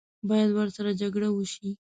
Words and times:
باید 0.29 0.49
ورسره 0.53 0.91
جګړه 1.01 1.29
وشي. 1.31 1.69